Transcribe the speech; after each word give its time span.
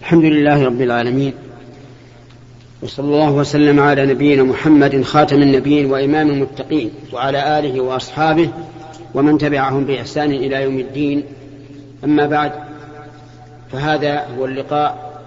الحمد 0.00 0.24
لله 0.24 0.64
رب 0.64 0.80
العالمين 0.80 1.32
وصلى 2.82 3.06
الله 3.06 3.32
وسلم 3.32 3.80
على 3.80 4.06
نبينا 4.06 4.42
محمد 4.42 5.02
خاتم 5.02 5.42
النبيين 5.42 5.90
وإمام 5.90 6.30
المتقين 6.30 6.90
وعلى 7.12 7.58
آله 7.58 7.80
وأصحابه 7.80 8.50
ومن 9.14 9.38
تبعهم 9.38 9.84
بإحسان 9.84 10.30
إلى 10.30 10.62
يوم 10.62 10.78
الدين. 10.78 11.22
أما 12.04 12.26
بعد 12.26 12.52
فهذا 13.72 14.26
هو 14.38 14.44
اللقاء 14.44 15.20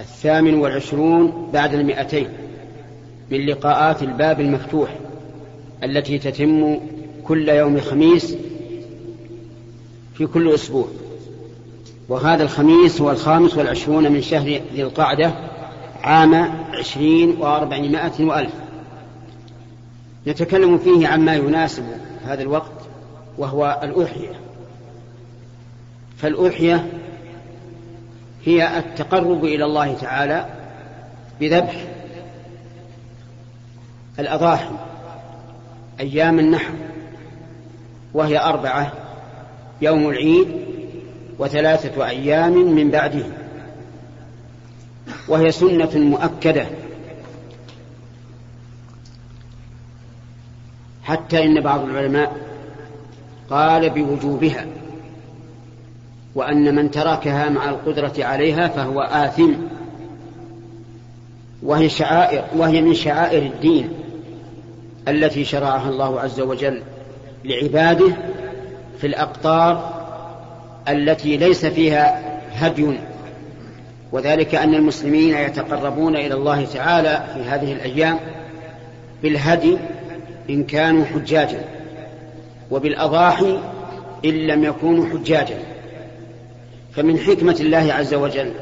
الثامن 0.00 0.54
والعشرون 0.54 1.50
بعد 1.52 1.74
المئتين 1.74 2.28
من 3.30 3.46
لقاءات 3.46 4.02
الباب 4.02 4.40
المفتوح 4.40 4.88
التي 5.84 6.18
تتم 6.18 6.78
كل 7.24 7.48
يوم 7.48 7.80
خميس 7.80 8.36
في 10.14 10.26
كل 10.26 10.54
أسبوع. 10.54 10.88
وهذا 12.08 12.42
الخميس 12.42 13.00
هو 13.00 13.10
الخامس 13.10 13.56
والعشرون 13.56 14.12
من 14.12 14.22
شهر 14.22 14.60
ذي 14.74 14.82
القعدة 14.82 15.32
عام 16.02 16.34
عشرين 16.72 17.36
وأربعمائة 17.38 18.24
وألف. 18.24 18.52
نتكلم 20.26 20.78
فيه 20.78 21.08
عما 21.08 21.34
يناسب 21.34 21.84
هذا 22.26 22.42
الوقت 22.42 22.72
وهو 23.38 23.80
الأضحية 23.82 24.32
فالأضحية 26.16 26.86
هي 28.44 28.78
التقرب 28.78 29.44
إلى 29.44 29.64
الله 29.64 29.94
تعالى 29.94 30.46
بذبح 31.40 31.86
الأضاحي 34.18 34.70
أيام 36.00 36.38
النحر 36.38 36.72
وهي 38.14 38.38
أربعة 38.38 38.92
يوم 39.80 40.08
العيد 40.08 40.48
وثلاثة 41.38 42.08
أيام 42.08 42.52
من 42.74 42.90
بعده. 42.90 43.24
وهي 45.28 45.52
سنة 45.52 45.90
مؤكدة. 45.94 46.66
حتى 51.04 51.44
إن 51.44 51.60
بعض 51.60 51.84
العلماء 51.84 52.36
قال 53.50 53.90
بوجوبها 53.90 54.66
وأن 56.34 56.74
من 56.74 56.90
تركها 56.90 57.48
مع 57.48 57.68
القدرة 57.68 58.14
عليها 58.18 58.68
فهو 58.68 59.00
آثم. 59.00 59.52
وهي 61.62 61.88
شعائر 61.88 62.44
وهي 62.56 62.80
من 62.80 62.94
شعائر 62.94 63.42
الدين 63.42 63.90
التي 65.08 65.44
شرعها 65.44 65.88
الله 65.88 66.20
عز 66.20 66.40
وجل 66.40 66.82
لعباده 67.44 68.16
في 68.98 69.06
الأقطار 69.06 69.95
التي 70.88 71.36
ليس 71.36 71.66
فيها 71.66 72.22
هدي. 72.52 72.98
وذلك 74.12 74.54
أن 74.54 74.74
المسلمين 74.74 75.36
يتقربون 75.36 76.16
إلى 76.16 76.34
الله 76.34 76.64
تعالى 76.64 77.24
في 77.34 77.40
هذه 77.40 77.72
الأيام 77.72 78.18
بالهدي 79.22 79.78
إن 80.50 80.64
كانوا 80.64 81.04
حجاجا 81.04 81.64
وبالأضاحي 82.70 83.58
إن 84.24 84.30
لم 84.30 84.64
يكونوا 84.64 85.06
حجاجا. 85.06 85.58
فمن 86.92 87.18
حكمة 87.18 87.56
الله 87.60 87.92
عز 87.92 88.14
وجل 88.14 88.52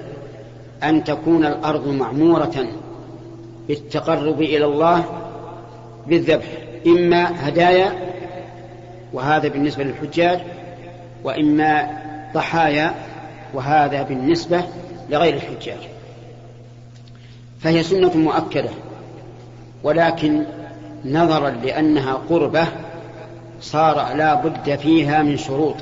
أن 0.83 1.05
تكون 1.05 1.45
الأرض 1.45 1.89
معمورة 1.89 2.67
بالتقرب 3.69 4.43
إلى 4.43 4.65
الله 4.65 5.05
بالذبح 6.07 6.47
إما 6.87 7.49
هدايا 7.49 7.93
وهذا 9.13 9.49
بالنسبة 9.49 9.85
للحجاج 9.85 10.41
وإما 11.25 12.04
ضحايا 12.35 12.95
وهذا 13.55 14.03
بالنسبة 14.03 14.65
لغير 15.11 15.35
الحجاج. 15.35 15.79
فهي 17.61 17.83
سنة 17.83 18.17
مؤكدة 18.17 18.71
ولكن 19.83 20.45
نظرا 21.05 21.51
لأنها 21.51 22.15
قربة 22.15 22.67
صار 23.61 24.17
لا 24.17 24.35
بد 24.35 24.77
فيها 24.77 25.23
من 25.23 25.37
شروط. 25.37 25.77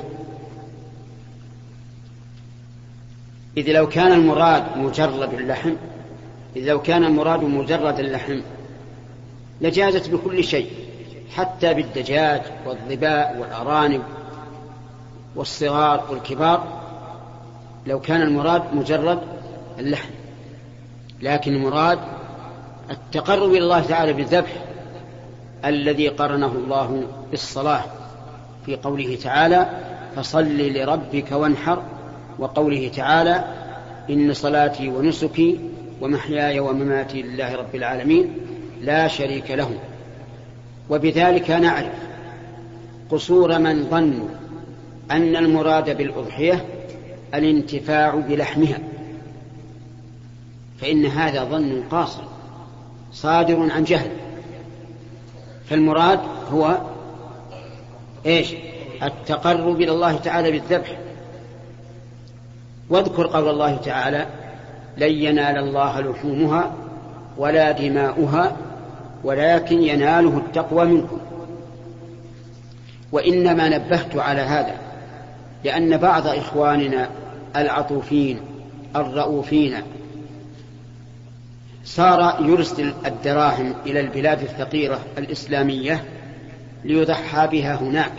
إذ 3.57 3.71
لو 3.71 3.87
كان 3.89 4.11
المراد 4.11 4.77
مجرد 4.77 5.33
اللحم 5.33 5.73
إذ 6.55 6.65
لو 6.65 6.81
كان 6.81 7.03
المراد 7.03 7.43
مجرد 7.43 7.99
اللحم 7.99 8.39
لجازت 9.61 10.09
بكل 10.09 10.43
شيء 10.43 10.69
حتى 11.35 11.73
بالدجاج 11.73 12.41
والظباء 12.65 13.37
والأرانب 13.39 14.01
والصغار 15.35 16.03
والكبار 16.11 16.81
لو 17.87 17.99
كان 17.99 18.21
المراد 18.21 18.63
مجرد 18.73 19.19
اللحم 19.79 20.09
لكن 21.21 21.55
المراد 21.55 21.99
التقرب 22.89 23.49
إلى 23.49 23.63
الله 23.63 23.81
تعالى 23.81 24.13
بالذبح 24.13 24.51
الذي 25.65 26.07
قرنه 26.07 26.51
الله 26.51 27.03
بالصلاة 27.31 27.83
في 28.65 28.75
قوله 28.75 29.17
تعالى 29.23 29.69
فصل 30.15 30.57
لربك 30.57 31.31
وانحر 31.31 31.81
وقوله 32.39 32.91
تعالى 32.95 33.43
إن 34.09 34.33
صلاتي 34.33 34.89
ونسكي 34.89 35.59
ومحياي 36.01 36.59
ومماتي 36.59 37.21
لله 37.21 37.55
رب 37.55 37.75
العالمين 37.75 38.37
لا 38.81 39.07
شريك 39.07 39.51
له 39.51 39.69
وبذلك 40.89 41.51
نعرف 41.51 41.93
قصور 43.11 43.59
من 43.59 43.87
ظنوا 43.89 44.27
أن 45.11 45.35
المراد 45.35 45.97
بالأضحية 45.97 46.65
الانتفاع 47.33 48.15
بلحمها. 48.15 48.79
فإن 50.81 51.05
هذا 51.05 51.43
ظن 51.43 51.83
قاصر 51.91 52.23
صادر 53.13 53.71
عن 53.71 53.83
جهل. 53.83 54.11
فالمراد 55.65 56.19
هو 56.51 56.77
إيش؟ 58.25 58.53
التقرب 59.03 59.81
إلى 59.81 59.91
الله 59.91 60.17
تعالى 60.17 60.51
بالذبح. 60.51 60.97
واذكر 62.89 63.27
قول 63.27 63.49
الله 63.49 63.75
تعالى 63.75 64.27
لن 64.97 65.11
ينال 65.11 65.57
الله 65.57 66.01
لحومها 66.01 66.73
ولا 67.37 67.71
دماؤها 67.71 68.57
ولكن 69.23 69.83
يناله 69.83 70.37
التقوى 70.37 70.85
منكم. 70.85 71.17
وإنما 73.11 73.69
نبهت 73.69 74.17
على 74.17 74.41
هذا 74.41 74.75
لأن 75.63 75.97
بعض 75.97 76.27
إخواننا 76.27 77.09
العطوفين 77.55 78.39
الرؤوفين 78.95 79.75
صار 81.85 82.37
يرسل 82.41 82.93
الدراهم 83.05 83.73
إلى 83.85 83.99
البلاد 83.99 84.41
الفقيرة 84.41 84.99
الإسلامية 85.17 86.03
ليضحى 86.83 87.47
بها 87.47 87.75
هناك 87.75 88.13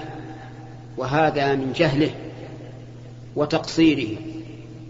وهذا 0.96 1.54
من 1.54 1.72
جهله 1.72 2.10
وتقصيره 3.36 4.16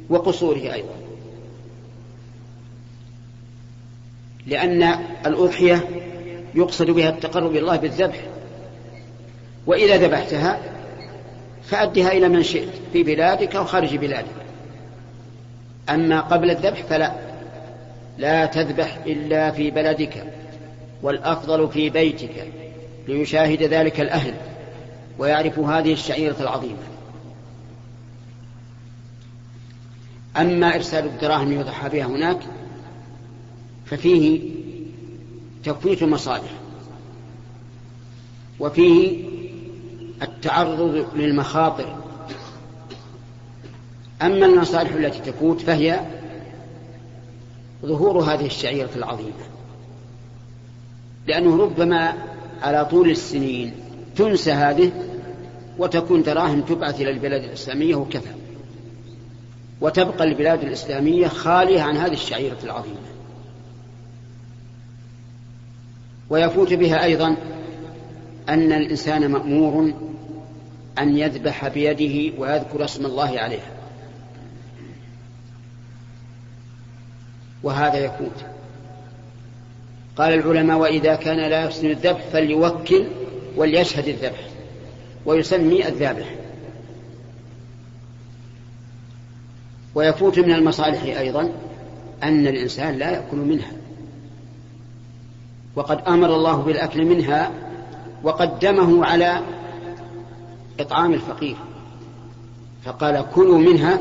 وقصوره 0.09 0.73
أيضا. 0.73 0.95
لأن 4.47 4.83
الأضحية 5.27 5.89
يقصد 6.55 6.91
بها 6.91 7.09
التقرب 7.09 7.51
إلى 7.51 7.59
الله 7.59 7.77
بالذبح 7.77 8.21
وإذا 9.67 9.97
ذبحتها 9.97 10.74
فأدها 11.67 12.13
إلى 12.13 12.29
من 12.29 12.43
شئت 12.43 12.69
في 12.93 13.03
بلادك 13.03 13.57
أو 13.57 13.65
خارج 13.65 13.97
بلادك. 13.97 14.45
أما 15.91 16.21
قبل 16.21 16.51
الذبح 16.51 16.83
فلا. 16.83 17.15
لا 18.19 18.47
تذبح 18.47 18.99
إلا 19.07 19.51
في 19.51 19.71
بلدك 19.71 20.33
والأفضل 21.03 21.69
في 21.69 21.91
بيتك 21.91 22.49
ليشاهد 23.09 23.63
ذلك 23.63 24.01
الأهل 24.01 24.35
ويعرفوا 25.19 25.73
هذه 25.73 25.93
الشعيرة 25.93 26.37
العظيمة. 26.41 26.95
أما 30.37 30.75
إرسال 30.75 31.05
الدراهم 31.05 31.53
يضحى 31.53 31.89
بها 31.89 32.07
هناك 32.07 32.39
ففيه 33.87 34.41
تفويت 35.65 36.03
المصالح 36.03 36.51
وفيه 38.61 39.25
التعرض 40.25 41.07
للمخاطر. 41.15 41.97
أما 44.23 44.47
المصالح 44.47 44.93
التي 44.93 45.33
تفوت 45.33 45.61
فهي 45.61 46.01
ظهور 47.87 48.21
هذه 48.21 48.47
الشعيرة 48.47 48.91
العظيمة. 48.97 49.45
لأنه 51.27 51.57
ربما 51.57 52.15
على 52.63 52.85
طول 52.85 53.11
السنين 53.11 53.75
تنسى 54.17 54.53
هذه 54.53 54.93
وتكون 55.79 56.23
دراهم 56.23 56.61
تبعث 56.61 57.01
إلى 57.01 57.11
البلاد 57.11 57.45
الإسلامية 57.45 57.95
وكفى. 57.95 58.35
وتبقى 59.81 60.25
البلاد 60.25 60.63
الإسلامية 60.63 61.29
خالية 61.29 61.83
عن 61.83 61.97
هذه 61.97 62.13
الشعيرة 62.13 62.59
العظيمة. 62.65 62.97
ويفوت 66.31 66.73
بها 66.73 67.05
أيضا 67.05 67.37
أن 68.49 68.73
الإنسان 68.73 69.31
مأمور 69.31 69.93
أن 70.99 71.19
يذبح 71.19 71.69
بيده 71.69 72.39
ويذكر 72.39 72.85
اسم 72.85 73.07
الله 73.07 73.41
عليها. 73.41 73.71
وهذا 77.63 78.05
يفوت. 78.05 78.45
قال 80.17 80.33
العلماء 80.35 80.79
وإذا 80.79 81.15
كان 81.15 81.37
لا 81.37 81.65
يحسن 81.65 81.91
الذبح 81.91 82.21
فليوكل 82.33 83.07
وليشهد 83.57 84.09
الذبح 84.09 84.49
ويسمي 85.27 85.89
الذابح. 85.89 86.35
ويفوت 89.95 90.39
من 90.39 90.51
المصالح 90.51 91.03
أيضا 91.03 91.53
أن 92.23 92.47
الإنسان 92.47 92.99
لا 92.99 93.11
يأكل 93.11 93.37
منها. 93.37 93.73
وقد 95.77 96.01
أمر 96.09 96.35
الله 96.35 96.57
بالأكل 96.57 97.05
منها 97.05 97.64
وقدمه 98.25 99.07
على 99.07 99.41
إطعام 100.81 101.13
الفقير. 101.13 101.57
فقال 102.85 103.25
كلوا 103.35 103.59
منها 103.59 104.01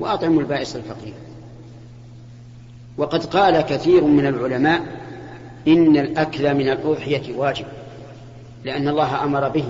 وأطعموا 0.00 0.40
البائس 0.40 0.76
الفقير. 0.76 1.14
وقد 2.98 3.24
قال 3.24 3.60
كثير 3.60 4.04
من 4.04 4.26
العلماء 4.26 4.82
إن 5.68 5.96
الأكل 5.96 6.54
من 6.54 6.68
الأضحية 6.68 7.36
واجب 7.36 7.66
لأن 8.64 8.88
الله 8.88 9.24
أمر 9.24 9.48
به 9.48 9.68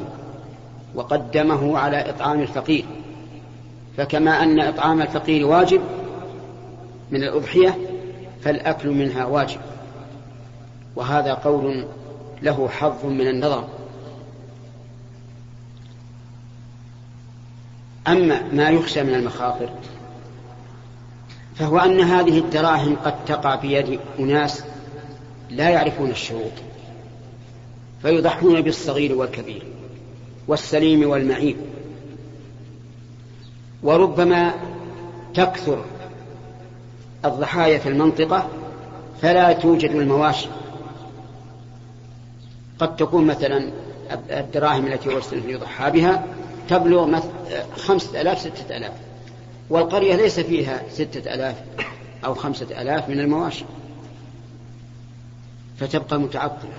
وقدمه 0.94 1.78
على 1.78 2.10
إطعام 2.10 2.40
الفقير. 2.40 2.84
فكما 3.96 4.42
أن 4.42 4.60
إطعام 4.60 5.02
الفقير 5.02 5.46
واجب 5.46 5.80
من 7.10 7.22
الأضحية 7.22 7.78
فالأكل 8.42 8.88
منها 8.88 9.24
واجب. 9.24 9.60
وهذا 10.96 11.34
قول 11.34 11.84
له 12.44 12.68
حظ 12.68 13.04
من 13.04 13.28
النظر. 13.28 13.68
أما 18.08 18.42
ما 18.52 18.68
يخشى 18.68 19.02
من 19.02 19.14
المخاطر 19.14 19.70
فهو 21.54 21.78
أن 21.78 22.00
هذه 22.00 22.38
الدراهم 22.38 22.96
قد 22.96 23.24
تقع 23.24 23.54
بيد 23.54 24.00
أناس 24.18 24.64
لا 25.50 25.70
يعرفون 25.70 26.10
الشروط 26.10 26.52
فيضحون 28.02 28.60
بالصغير 28.60 29.14
والكبير 29.14 29.62
والسليم 30.48 31.10
والمعيب 31.10 31.56
وربما 33.82 34.54
تكثر 35.34 35.84
الضحايا 37.24 37.78
في 37.78 37.88
المنطقة 37.88 38.48
فلا 39.22 39.52
توجد 39.52 39.90
المواشي. 39.90 40.48
قد 42.78 42.96
تكون 42.96 43.26
مثلا 43.26 43.70
الدراهم 44.30 44.86
التي 44.86 45.14
أرسل 45.14 45.50
يضحى 45.50 45.90
بها 45.90 46.24
تبلغ 46.68 47.20
خمسة 47.76 48.20
ألاف 48.20 48.38
ستة 48.38 48.76
ألاف. 48.76 48.92
والقرية 49.70 50.16
ليس 50.16 50.40
فيها 50.40 50.82
ستة 50.90 51.34
ألاف 51.34 51.56
أو 52.24 52.34
خمسة 52.34 52.82
ألاف 52.82 53.08
من 53.08 53.20
المواشي. 53.20 53.64
فتبقى 55.80 56.20
متعطلة. 56.20 56.70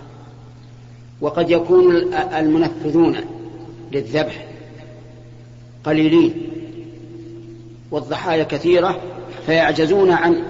وقد 1.22 1.50
يكون 1.50 2.14
المنفذون 2.14 3.18
للذبح 3.92 4.46
قليلين. 5.84 6.52
والضحايا 7.92 8.44
كثيرة 8.44 9.02
فيعجزون 9.46 10.12
عن 10.12 10.44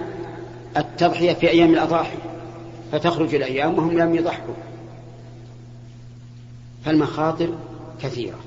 التضحية 0.78 1.34
في 1.34 1.50
أيام 1.50 1.74
الأضاحي. 1.74 2.18
فتخرج 2.92 3.36
الأيام 3.36 3.78
وهم 3.78 3.98
لم 3.98 4.16
يضحوا. 4.16 4.54
فالمخاطر 6.86 7.50
كثيرة. 8.02 8.40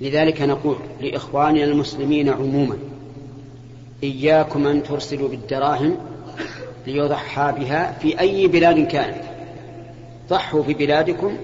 لذلك 0.00 0.42
نقول 0.42 0.76
لإخواننا 1.00 1.64
المسلمين 1.64 2.28
عموما 2.28 2.78
إياكم 4.02 4.66
أن 4.66 4.82
ترسلوا 4.82 5.28
بالدراهم 5.28 5.96
ليضحى 6.86 7.52
بها 7.58 7.92
في 7.92 8.20
أي 8.20 8.46
بلاد 8.46 8.86
كانت. 8.86 9.22
ضحوا 10.28 10.62
في 10.62 10.74
بلادكم 10.74 11.36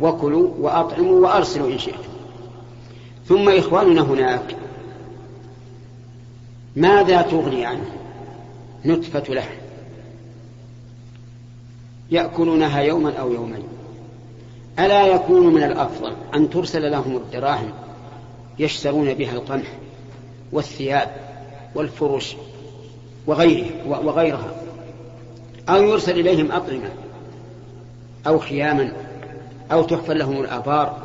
وكلوا 0.00 0.50
وأطعموا 0.58 1.20
وأرسلوا 1.20 1.72
إن 1.72 1.78
شئتم. 1.78 1.98
ثم 3.28 3.48
إخواننا 3.48 4.00
هناك 4.00 4.56
ماذا 6.76 7.22
تغني 7.22 7.66
عنه 7.66 7.92
نتفة 8.86 9.34
لحم. 9.34 9.54
يأكلونها 12.10 12.80
يوما 12.80 13.12
أو 13.16 13.32
يومين. 13.32 13.75
ألا 14.78 15.06
يكون 15.06 15.54
من 15.54 15.62
الأفضل 15.62 16.12
أن 16.34 16.50
ترسل 16.50 16.90
لهم 16.90 17.16
الدراهم 17.16 17.72
يشترون 18.58 19.14
بها 19.14 19.32
القمح 19.32 19.66
والثياب 20.52 21.16
والفرش 21.74 22.36
وغيره 23.26 23.70
وغيرها. 23.86 24.54
أو 25.68 25.82
يرسل 25.82 26.20
إليهم 26.20 26.52
أطعمة 26.52 26.90
أو 28.26 28.38
خياما 28.38 28.92
أو 29.72 29.82
تحفر 29.82 30.12
لهم 30.12 30.40
الآبار. 30.40 31.02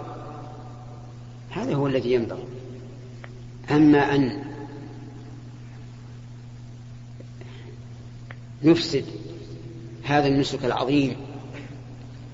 هذا 1.49 1.75
هو 1.75 1.87
الذي 1.87 2.13
ينبغي. 2.13 2.43
أما 3.71 4.15
أن 4.15 4.43
نفسد 8.63 9.05
هذا 10.03 10.27
النسك 10.27 10.65
العظيم 10.65 11.15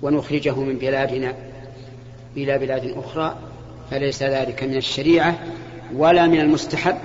ونخرجه 0.02 0.56
من 0.60 0.78
بلادنا 0.78 1.34
إلى 2.38 2.58
بلاد 2.58 2.98
أخرى 2.98 3.38
فليس 3.92 4.24
ذلك 4.24 4.64
من 4.64 4.76
الشريعة 4.76 5.40
ولا 5.94 6.28
من 6.28 6.40
المستحب 6.40 6.98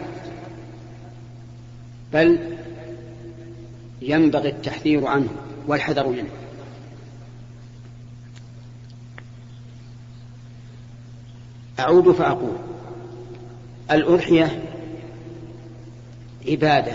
بل 2.12 2.38
ينبغي 4.02 4.48
التحذير 4.48 5.06
عنه 5.06 5.28
والحذر 5.66 6.08
منه. 6.08 6.30
أعود 11.80 12.12
فأقول 12.12 12.56
الأضحية 13.90 14.62
عبادة 16.48 16.92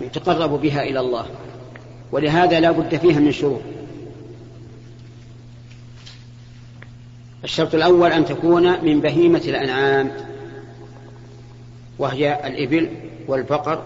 يتقرب 0.00 0.50
بها 0.60 0.82
إلى 0.82 1.00
الله 1.00 1.26
ولهذا 2.12 2.60
لا 2.60 2.70
بد 2.70 2.96
فيها 2.96 3.20
من 3.20 3.32
شروط. 3.32 3.75
الشرط 7.44 7.74
الأول 7.74 8.12
أن 8.12 8.24
تكون 8.24 8.84
من 8.84 9.00
بهيمة 9.00 9.42
الأنعام 9.44 10.10
وهي 11.98 12.46
الإبل 12.46 12.90
والبقر 13.28 13.82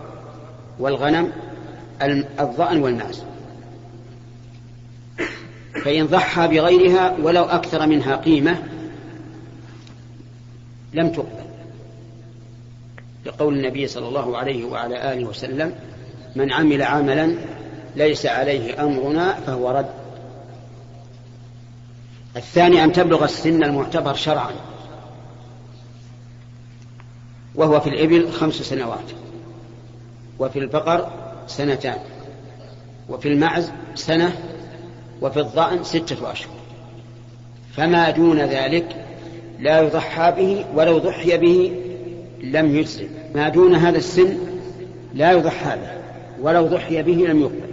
والغنم 0.78 1.32
الظأن 2.40 2.82
والمعز 2.82 3.22
فإن 5.84 6.06
ضحى 6.06 6.48
بغيرها 6.48 7.16
ولو 7.22 7.44
أكثر 7.44 7.86
منها 7.86 8.16
قيمة 8.16 8.62
لم 10.94 11.12
تقبل. 11.12 11.50
لقول 13.26 13.54
النبي 13.54 13.86
صلى 13.86 14.08
الله 14.08 14.36
عليه 14.38 14.64
وعلى 14.64 15.12
آله 15.12 15.24
وسلم 15.24 15.74
من 16.36 16.52
عمل 16.52 16.82
عملا 16.82 17.34
ليس 17.96 18.26
عليه 18.26 18.84
أمرنا 18.84 19.32
فهو 19.32 19.70
رد. 19.70 19.99
الثاني 22.36 22.84
أن 22.84 22.92
تبلغ 22.92 23.24
السن 23.24 23.64
المعتبر 23.64 24.14
شرعا. 24.14 24.52
وهو 27.54 27.80
في 27.80 27.88
الإبل 27.88 28.32
خمس 28.32 28.54
سنوات 28.54 29.10
وفي 30.38 30.58
البقر 30.58 31.10
سنتان 31.46 31.98
وفي 33.08 33.28
المعز 33.28 33.72
سنة 33.94 34.32
وفي 35.20 35.40
الظأن 35.40 35.84
ستة 35.84 36.32
أشهر. 36.32 36.54
فما 37.72 38.10
دون 38.10 38.40
ذلك 38.40 39.06
لا 39.58 39.80
يضحى 39.80 40.32
به 40.32 40.64
ولو 40.74 40.98
ضحي 40.98 41.38
به 41.38 41.80
لم 42.42 42.76
يجزم. 42.76 43.08
ما 43.34 43.48
دون 43.48 43.74
هذا 43.74 43.98
السن 43.98 44.38
لا 45.14 45.32
يضحى 45.32 45.76
به 45.76 45.92
ولو 46.42 46.66
ضحي 46.66 47.02
به 47.02 47.12
لم 47.12 47.40
يقبل. 47.40 47.70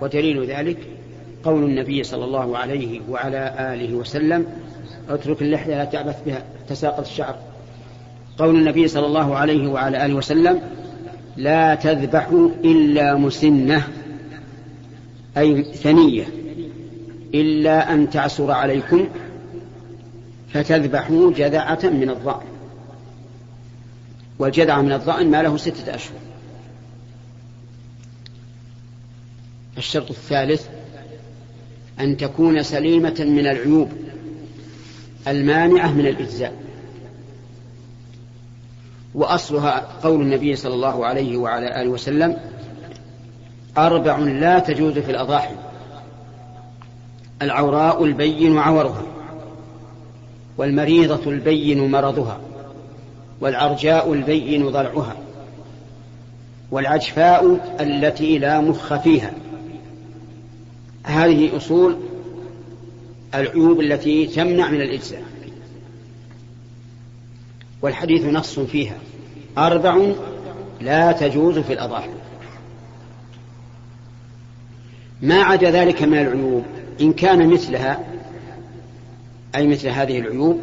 ودليل 0.00 0.46
ذلك 0.46 0.78
قول 1.44 1.64
النبي 1.64 2.02
صلى 2.02 2.24
الله 2.24 2.58
عليه 2.58 3.00
وعلى 3.08 3.54
آله 3.58 3.94
وسلم 3.94 4.46
اترك 5.08 5.42
اللحية 5.42 5.76
لا 5.76 5.84
تعبث 5.84 6.22
بها 6.26 6.44
تساقط 6.68 7.00
الشعر. 7.00 7.38
قول 8.38 8.56
النبي 8.56 8.88
صلى 8.88 9.06
الله 9.06 9.36
عليه 9.36 9.68
وعلى 9.68 10.06
آله 10.06 10.14
وسلم 10.14 10.60
لا 11.36 11.74
تذبحوا 11.74 12.48
إلا 12.64 13.14
مسنة 13.14 13.88
أي 15.38 15.62
ثنية 15.62 16.28
إلا 17.34 17.94
أن 17.94 18.10
تعسر 18.10 18.50
عليكم 18.50 19.08
فتذبحوا 20.52 21.32
جذعة 21.32 21.80
من 21.84 22.10
الضأن. 22.10 22.46
والجذعة 24.38 24.82
من 24.82 24.92
الضأن 24.92 25.30
ما 25.30 25.42
له 25.42 25.56
ستة 25.56 25.94
أشهر. 25.94 26.18
الشرط 29.78 30.10
الثالث 30.10 30.68
أن 32.00 32.16
تكون 32.16 32.62
سليمة 32.62 33.16
من 33.18 33.46
العيوب 33.46 33.92
المانعة 35.28 35.92
من 35.92 36.06
الإجزاء. 36.06 36.52
وأصلها 39.14 39.86
قول 40.02 40.20
النبي 40.20 40.56
صلى 40.56 40.74
الله 40.74 41.06
عليه 41.06 41.36
وعلى 41.36 41.82
آله 41.82 41.90
وسلم 41.90 42.36
أربع 43.78 44.18
لا 44.18 44.58
تجوز 44.58 44.98
في 44.98 45.10
الأضاحي 45.10 45.54
العوراء 47.42 48.04
البين 48.04 48.58
عورها 48.58 49.02
والمريضة 50.58 51.30
البين 51.30 51.90
مرضها 51.90 52.40
والعرجاء 53.40 54.12
البين 54.12 54.68
ضلعها 54.68 55.16
والعجفاء 56.70 57.60
التي 57.80 58.38
لا 58.38 58.60
مخ 58.60 58.94
فيها. 58.94 59.32
هذه 61.04 61.56
أصول 61.56 61.96
العيوب 63.34 63.80
التي 63.80 64.26
تمنع 64.26 64.70
من 64.70 64.80
الإجزاء. 64.80 65.22
والحديث 67.82 68.24
نص 68.24 68.58
فيها. 68.58 68.98
أربع 69.58 70.12
لا 70.80 71.12
تجوز 71.12 71.58
في 71.58 71.72
الأضاحي 71.72 72.10
ما 75.22 75.42
عدا 75.42 75.70
ذلك 75.70 76.02
من 76.02 76.18
العيوب؟ 76.18 76.64
إن 77.00 77.12
كان 77.12 77.48
مثلها 77.48 78.04
أي 79.54 79.66
مثل 79.66 79.88
هذه 79.88 80.18
العيوب 80.18 80.60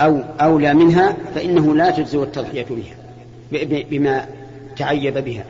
أو 0.00 0.22
أولى 0.40 0.74
منها 0.74 1.16
فإنه 1.34 1.74
لا 1.74 1.90
تجزئ 1.90 2.22
التضحية 2.22 2.66
بها 2.70 3.82
بما 3.90 4.26
تعيب 4.76 5.18
بها. 5.18 5.44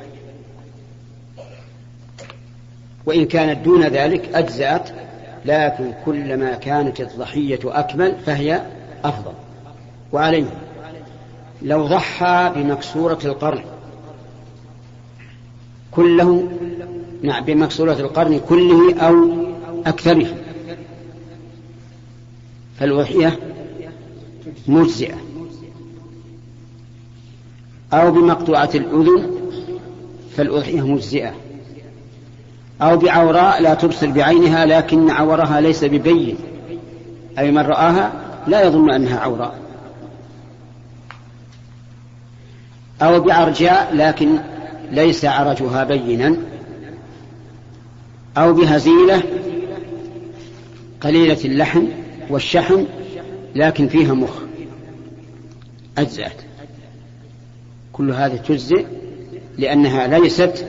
وإن 3.07 3.25
كانت 3.25 3.65
دون 3.65 3.83
ذلك 3.83 4.35
أجزأت 4.35 4.91
لكن 5.45 5.93
كلما 6.05 6.55
كانت 6.55 7.01
الضحية 7.01 7.61
أكمل 7.65 8.17
فهي 8.27 8.63
أفضل. 9.05 9.33
وعليه. 10.13 10.45
لو 11.63 11.87
ضحى 11.87 12.53
بمكسورة 12.57 13.19
القرن 13.25 13.65
كله 15.91 16.49
نعم 17.23 17.45
بمكسورة 17.45 17.93
القرن 17.93 18.41
كله 18.49 19.01
أو 19.01 19.31
أكثره 19.87 20.27
فالوحية 22.79 23.39
مجزئة. 24.69 25.17
أو 27.93 28.11
بمقطوعة 28.11 28.71
الأذن 28.75 29.31
فالأضحية 30.37 30.87
مجزئة. 30.87 31.35
أو 32.83 32.97
بعوراء 32.97 33.63
لا 33.63 33.75
تبصر 33.75 34.11
بعينها 34.11 34.67
لكن 34.67 35.11
عورها 35.11 35.61
ليس 35.61 35.85
ببين. 35.85 36.37
أي 37.39 37.51
من 37.51 37.59
رآها 37.59 38.13
لا 38.47 38.67
يظن 38.67 38.91
أنها 38.91 39.19
عوراء. 39.19 39.55
أو 43.03 43.21
بعرجاء 43.21 43.95
لكن 43.95 44.39
ليس 44.91 45.25
عرجها 45.25 45.85
بينا. 45.85 46.37
أو 48.37 48.53
بهزيلة 48.55 49.23
قليلة 51.01 51.39
اللحم 51.45 51.85
والشحم 52.31 52.85
لكن 53.55 53.89
فيها 53.89 54.15
مخ. 54.15 54.43
أجزأت. 55.99 56.43
كل 57.93 58.11
هذه 58.11 58.37
تجزئ 58.37 58.87
لأنها 59.59 60.07
ليست 60.07 60.67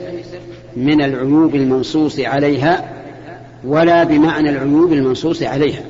من 0.76 1.02
العيوب 1.02 1.54
المنصوص 1.54 2.20
عليها 2.20 2.92
ولا 3.64 4.04
بمعنى 4.04 4.50
العيوب 4.50 4.92
المنصوص 4.92 5.42
عليها. 5.42 5.82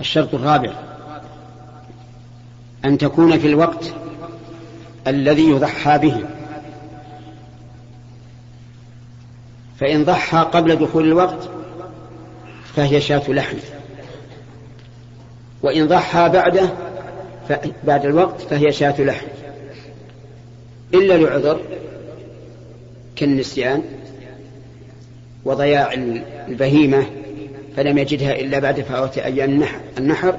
الشرط 0.00 0.34
الرابع. 0.34 0.72
أن 2.84 2.98
تكون 2.98 3.38
في 3.38 3.46
الوقت 3.46 3.94
الذي 5.06 5.50
يضحى 5.50 5.98
به. 5.98 6.24
فإن 9.80 10.04
ضحى 10.04 10.38
قبل 10.38 10.76
دخول 10.76 11.04
الوقت 11.04 11.48
فهي 12.74 13.00
شاة 13.00 13.30
لحم. 13.30 13.56
وإن 15.62 15.88
ضحى 15.88 16.28
بعده 16.28 16.68
بعد 17.84 18.06
الوقت 18.06 18.40
فهي 18.40 18.72
شاة 18.72 19.00
لحم. 19.02 19.26
إلا 20.94 21.14
لعذر 21.14 21.60
كالنسيان 23.16 23.82
وضياع 25.44 25.92
البهيمة 26.48 27.06
فلم 27.76 27.98
يجدها 27.98 28.40
إلا 28.40 28.58
بعد 28.58 28.80
فوات 28.80 29.18
أيام 29.18 29.64
النحر 29.98 30.38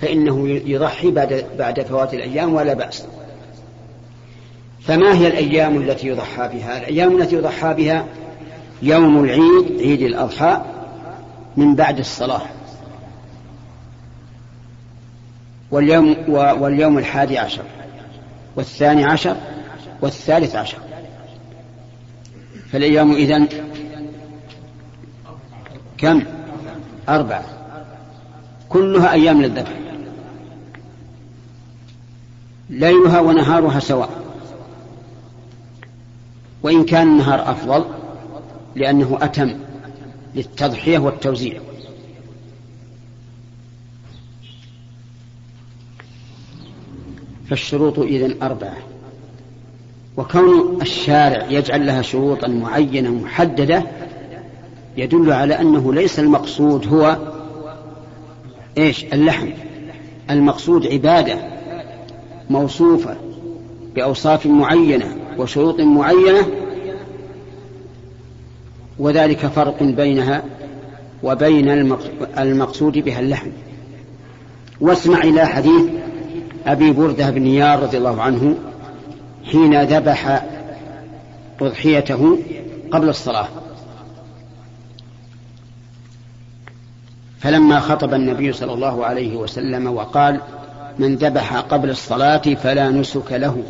فإنه 0.00 0.48
يضحي 0.48 1.10
بعد 1.10 1.44
بعد 1.58 1.80
فوات 1.80 2.14
الأيام 2.14 2.54
ولا 2.54 2.74
بأس. 2.74 3.06
فما 4.80 5.14
هي 5.14 5.26
الأيام 5.26 5.76
التي 5.76 6.08
يضحى 6.08 6.48
بها؟ 6.48 6.78
الأيام 6.78 7.22
التي 7.22 7.36
يضحى 7.36 7.74
بها 7.74 8.06
يوم 8.82 9.24
العيد 9.24 9.80
عيد 9.80 10.02
الأضحى 10.02 10.62
من 11.56 11.74
بعد 11.74 11.98
الصلاة. 11.98 12.42
واليوم 15.70 16.16
واليوم 16.28 16.98
الحادي 16.98 17.38
عشر. 17.38 17.62
والثاني 18.56 19.04
عشر 19.04 19.36
والثالث 20.00 20.56
عشر. 20.56 20.78
فالأيام 22.72 23.12
إذن 23.12 23.48
كم؟ 25.98 26.22
أربعة. 27.08 27.44
كلها 28.68 29.12
أيام 29.12 29.42
للذبح. 29.42 29.72
ليلها 32.70 33.20
ونهارها 33.20 33.80
سواء. 33.80 34.10
وإن 36.62 36.84
كان 36.84 37.08
النهار 37.08 37.50
أفضل 37.50 37.84
لأنه 38.76 39.18
أتم 39.22 39.54
للتضحية 40.34 40.98
والتوزيع. 40.98 41.60
فالشروط 47.52 47.98
إذن 47.98 48.42
أربعة. 48.42 48.76
وكون 50.16 50.78
الشارع 50.82 51.46
يجعل 51.50 51.86
لها 51.86 52.02
شروطا 52.02 52.48
معينة 52.48 53.10
محددة 53.10 53.84
يدل 54.96 55.32
على 55.32 55.60
أنه 55.60 55.94
ليس 55.94 56.18
المقصود 56.18 56.86
هو 56.86 57.18
إيش؟ 58.78 59.04
اللحم. 59.04 59.48
المقصود 60.30 60.86
عبادة 60.86 61.38
موصوفة 62.50 63.16
بأوصاف 63.94 64.46
معينة 64.46 65.16
وشروط 65.38 65.80
معينة 65.80 66.46
وذلك 68.98 69.46
فرق 69.46 69.82
بينها 69.82 70.44
وبين 71.22 71.68
المقصود 72.38 72.98
بها 72.98 73.20
اللحم. 73.20 73.50
واسمع 74.80 75.18
إلى 75.18 75.46
حديث 75.46 76.01
أبي 76.66 76.92
بردة 76.92 77.30
بن 77.30 77.42
نيار 77.42 77.82
رضي 77.82 77.98
الله 77.98 78.22
عنه 78.22 78.58
حين 79.44 79.82
ذبح 79.82 80.46
أضحيته 81.60 82.38
قبل 82.90 83.08
الصلاة. 83.08 83.48
فلما 87.40 87.80
خطب 87.80 88.14
النبي 88.14 88.52
صلى 88.52 88.72
الله 88.72 89.06
عليه 89.06 89.36
وسلم 89.36 89.86
وقال 89.86 90.40
من 90.98 91.16
ذبح 91.16 91.56
قبل 91.56 91.90
الصلاة 91.90 92.38
فلا 92.38 92.90
نسك 92.90 93.32
له. 93.32 93.62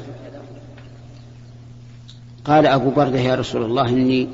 قال 2.45 2.67
أبو 2.67 2.91
بردة 2.91 3.19
يا 3.19 3.35
رسول 3.35 3.63
الله 3.63 3.89
إني 3.89 4.29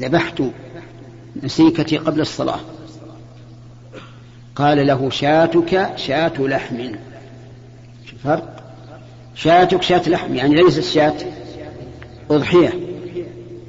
ذبحت 0.00 0.42
نسيكتي 1.42 1.96
قبل 1.98 2.20
الصلاة. 2.20 2.60
قال 4.56 4.86
له 4.86 5.10
شاتك 5.10 5.96
شاة 5.96 6.32
لحم. 6.38 6.92
الفرق؟ 8.12 8.64
شاتك 9.34 9.82
شاة 9.82 10.08
لحم 10.08 10.34
يعني 10.34 10.54
ليست 10.54 10.80
شاة 10.80 11.14
أضحية 12.30 12.72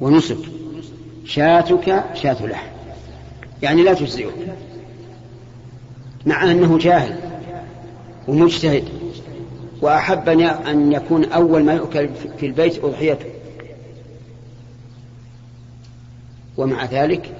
ونسك. 0.00 0.38
شاتك 1.24 2.04
شاة 2.14 2.46
لحم 2.46 2.68
يعني 3.62 3.82
لا 3.82 3.94
تجزئه 3.94 4.30
مع 6.26 6.50
أنه 6.50 6.78
جاهل 6.78 7.18
ومجتهد. 8.28 8.84
وأحب 9.82 10.28
أن 10.28 10.92
يكون 10.92 11.24
أول 11.24 11.64
ما 11.64 11.72
يؤكل 11.72 12.08
في 12.38 12.46
البيت 12.46 12.84
أضحيته. 12.84 13.26
ومع 16.56 16.84
ذلك 16.84 17.30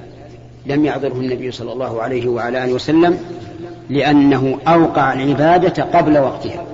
لم 0.66 0.85
يعذره 0.85 1.12
النبي 1.12 1.50
صلى 1.50 1.73
الله 1.73 2.02
عليه 2.02 2.28
وعلى 2.28 2.64
آله 2.64 2.73
وسلم 2.73 3.18
لأنه 3.90 4.58
أوقع 4.68 5.12
العبادة 5.12 5.82
قبل 5.82 6.18
وقتها. 6.18 6.64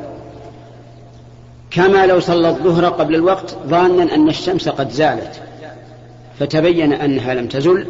كما 1.70 2.06
لو 2.06 2.20
صلى 2.20 2.48
الظهر 2.48 2.88
قبل 2.88 3.14
الوقت 3.14 3.56
ظانا 3.66 4.14
أن 4.14 4.28
الشمس 4.28 4.68
قد 4.68 4.90
زالت 4.90 5.42
فتبين 6.38 6.92
أنها 6.92 7.34
لم 7.34 7.46
تزل 7.46 7.86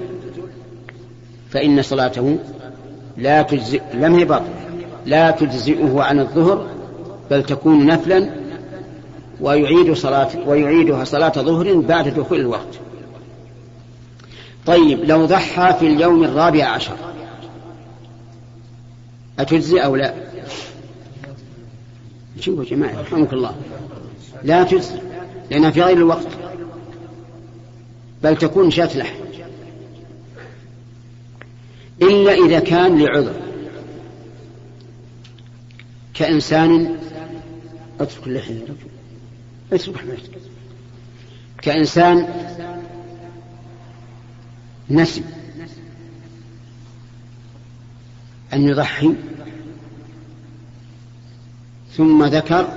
فإن 1.51 1.83
صلاته 1.83 2.39
لا 3.17 3.43
تجزئ 3.43 3.83
لم 3.95 4.25
باطلة 4.25 4.63
لا 5.07 5.31
تجزئه 5.31 6.03
عن 6.03 6.21
الظهر 6.21 6.67
بل 7.31 7.43
تكون 7.43 7.87
نفلا 7.87 8.31
ويعيد 9.41 9.93
صلاة 9.93 10.29
ويعيدها 10.47 11.05
صلاة 11.05 11.33
ظهر 11.33 11.75
بعد 11.75 12.09
دخول 12.09 12.41
الوقت. 12.41 12.81
طيب 14.67 15.05
لو 15.05 15.27
ضحى 15.27 15.77
في 15.79 15.87
اليوم 15.87 16.25
الرابع 16.25 16.65
عشر 16.65 16.97
أتجزي 19.39 19.79
أو 19.79 19.97
لا؟ 19.97 20.15
شوفوا 22.41 22.65
يا 22.65 22.71
جماعة 22.71 23.01
رحمك 23.01 23.33
الله. 23.33 23.55
لا 24.43 24.63
تجزي 24.63 24.99
لأنها 25.51 25.71
في 25.71 25.83
غير 25.83 25.97
الوقت. 25.97 26.27
بل 28.23 28.37
تكون 28.37 28.71
شاة 28.71 28.99
لحم 28.99 29.15
إلا 32.03 32.33
إذا 32.33 32.59
كان 32.59 33.03
لعذر. 33.03 33.35
كإنسان 36.15 36.97
أترك 38.01 38.27
اللحية 38.27 38.59
أترك 39.73 39.97
حمايتك 39.97 40.31
كإنسان 41.63 42.29
نسي 44.91 45.23
أن 48.53 48.69
يضحي. 48.69 49.15
ثم 51.97 52.25
ذكر 52.25 52.69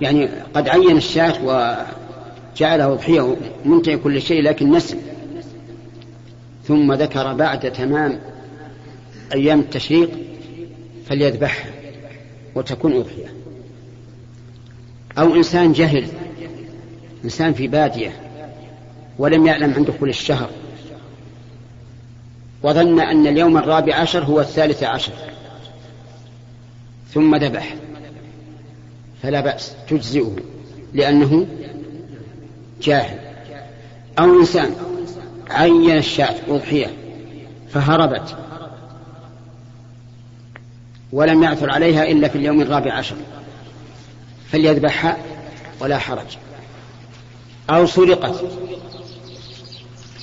يعني 0.00 0.26
قد 0.54 0.68
عين 0.68 0.96
الشاة 0.96 1.44
وجعله 1.44 2.92
أضحية 2.92 3.36
منتهي 3.64 3.96
كل 3.96 4.22
شيء 4.22 4.42
لكن 4.42 4.72
نسي 4.72 4.98
ثم 6.64 6.92
ذكر 6.92 7.34
بعد 7.34 7.72
تمام 7.72 8.20
أيام 9.34 9.60
التشريق 9.60 10.10
فليذبحها 11.06 11.70
وتكون 12.54 12.92
أضحية. 12.92 13.34
أو 15.18 15.34
إنسان 15.34 15.72
جهل 15.72 16.06
إنسان 17.24 17.52
في 17.52 17.68
بادية 17.68 18.12
ولم 19.18 19.46
يعلم 19.46 19.74
عن 19.74 19.84
دخول 19.84 20.08
الشهر. 20.08 20.50
وظن 22.62 23.00
أن 23.00 23.26
اليوم 23.26 23.56
الرابع 23.56 23.94
عشر 23.94 24.24
هو 24.24 24.40
الثالث 24.40 24.82
عشر. 24.82 25.12
ثم 27.14 27.36
ذبح. 27.36 27.74
فلا 29.22 29.40
بأس 29.40 29.72
تجزئه 29.88 30.36
لأنه 30.94 31.46
جاهل. 32.82 33.18
أو 34.18 34.40
إنسان 34.40 34.74
عين 35.50 35.96
الشاة 35.96 36.34
أضحية 36.48 36.90
فهربت. 37.70 38.36
ولم 41.12 41.42
يعثر 41.42 41.70
عليها 41.70 42.04
إلا 42.04 42.28
في 42.28 42.38
اليوم 42.38 42.62
الرابع 42.62 42.92
عشر. 42.92 43.16
فليذبحها 44.50 45.16
ولا 45.80 45.98
حرج. 45.98 46.36
أو 47.70 47.86
سرقت. 47.86 48.44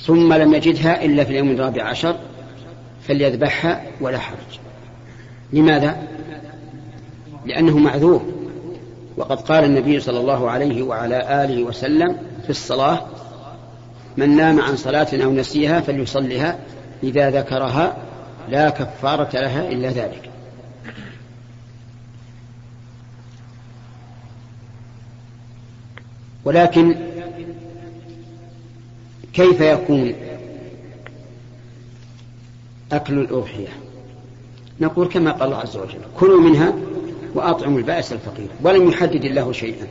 ثم 0.06 0.32
لم 0.32 0.54
يجدها 0.54 1.04
إلا 1.04 1.24
في 1.24 1.30
اليوم 1.30 1.50
الرابع 1.50 1.82
عشر 1.82 2.16
فليذبحها 3.02 3.82
ولا 4.00 4.18
حرج. 4.18 4.58
لماذا؟ 5.52 6.02
لأنه 7.46 7.78
معذور. 7.78 8.22
وقد 9.16 9.40
قال 9.40 9.64
النبي 9.64 10.00
صلى 10.00 10.20
الله 10.20 10.50
عليه 10.50 10.82
وعلى 10.82 11.44
آله 11.44 11.62
وسلم 11.62 12.16
في 12.42 12.50
الصلاة 12.50 13.06
من 14.16 14.36
نام 14.36 14.60
عن 14.60 14.76
صلاة 14.76 15.08
أو 15.12 15.32
نسيها 15.32 15.80
فليصلها 15.80 16.58
إذا 17.02 17.30
ذكرها 17.30 17.96
لا 18.48 18.70
كفارة 18.70 19.40
لها 19.40 19.68
إلا 19.68 19.88
ذلك. 19.88 20.30
ولكن 26.44 26.96
كيف 29.34 29.60
يكون 29.60 30.14
أكل 32.92 33.18
الأضحية؟ 33.18 33.68
نقول 34.80 35.08
كما 35.08 35.32
قال 35.32 35.42
الله 35.42 35.56
عز 35.56 35.76
وجل 35.76 35.98
كلوا 36.18 36.40
منها 36.40 36.74
وأطعموا 37.34 37.78
البائس 37.78 38.12
الفقير 38.12 38.48
ولم 38.62 38.88
يحدد 38.88 39.24
الله 39.24 39.52
شيئا. 39.52 39.86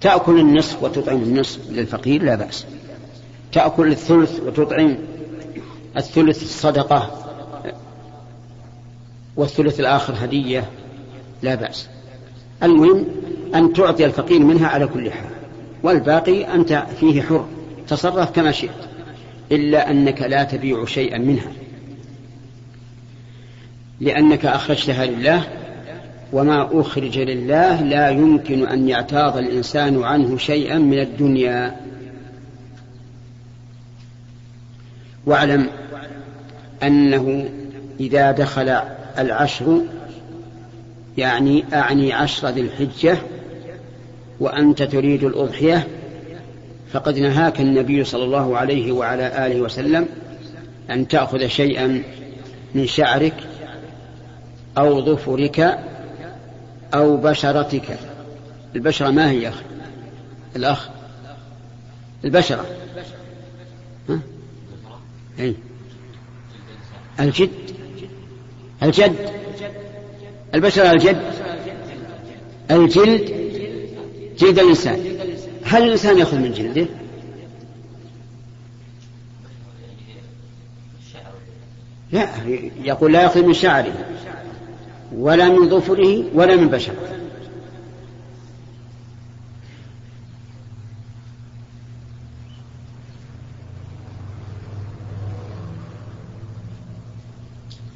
تأكل 0.00 0.38
النصف 0.40 0.82
وتطعم 0.82 1.22
النصف 1.22 1.70
للفقير؟ 1.70 2.22
لا 2.22 2.34
بأس. 2.34 2.66
تأكل 3.52 3.92
الثلث 3.92 4.40
وتطعم 4.40 4.96
الثلث 5.96 6.60
صدقة 6.60 7.10
والثلث 9.36 9.80
الآخر 9.80 10.14
هدية؟ 10.18 10.70
لا 11.42 11.54
بأس. 11.54 11.88
المهم 12.62 13.06
أن 13.54 13.72
تعطي 13.72 14.04
الفقير 14.04 14.40
منها 14.40 14.68
على 14.68 14.86
كل 14.86 15.10
حال 15.10 15.30
والباقي 15.82 16.54
أنت 16.54 16.86
فيه 17.00 17.22
حر. 17.22 17.46
تصرف 17.88 18.30
كما 18.30 18.52
شئت 18.52 18.70
إلا 19.52 19.90
أنك 19.90 20.22
لا 20.22 20.44
تبيع 20.44 20.84
شيئا 20.84 21.18
منها 21.18 21.52
لأنك 24.00 24.46
أخرجتها 24.46 25.06
لله 25.06 25.46
وما 26.32 26.80
أخرج 26.80 27.18
لله 27.18 27.82
لا 27.82 28.08
يمكن 28.08 28.66
أن 28.66 28.88
يعتاض 28.88 29.36
الإنسان 29.36 30.02
عنه 30.02 30.38
شيئا 30.38 30.78
من 30.78 30.98
الدنيا. 30.98 31.76
واعلم 35.26 35.66
أنه 36.82 37.48
إذا 38.00 38.32
دخل 38.32 38.80
العشر 39.18 39.82
يعني 41.18 41.64
أعني 41.74 42.12
عشر 42.12 42.48
ذي 42.48 42.60
الحجة 42.60 43.18
وأنت 44.40 44.82
تريد 44.82 45.24
الأضحية 45.24 45.86
فقد 46.94 47.18
نهاك 47.18 47.60
النبي 47.60 48.04
صلى 48.04 48.24
الله 48.24 48.58
عليه 48.58 48.92
وعلى 48.92 49.46
آله 49.46 49.60
وسلم 49.60 50.08
أن 50.90 51.08
تأخذ 51.08 51.46
شيئا 51.46 52.02
من 52.74 52.86
شعرك 52.86 53.34
أو 54.78 55.04
ظفرك 55.04 55.78
أو 56.94 57.16
بشرتك. 57.16 57.98
البشرة 58.76 59.10
ما 59.10 59.30
هي 59.30 59.48
أخ 59.48 59.62
الأخ؟ 60.56 60.88
البشرة. 62.24 62.66
ها؟ 64.08 64.20
أي. 65.40 65.54
الجد. 67.20 67.50
الجد. 68.82 69.16
البشرة 70.54 70.92
الجد. 70.92 71.22
الجلد. 72.70 73.34
جلد 74.38 74.58
الإنسان. 74.58 75.13
هل 75.74 75.82
الإنسان 75.82 76.18
يأخذ 76.18 76.38
من 76.38 76.52
جلده؟ 76.52 76.86
لا 82.12 82.28
يقول 82.84 83.12
لا 83.12 83.22
يأخذ 83.22 83.42
من 83.42 83.54
شعره 83.54 83.92
ولا 85.12 85.48
من 85.48 85.68
ظفره 85.68 86.24
ولا 86.34 86.56
من 86.56 86.68
بشره. 86.68 86.94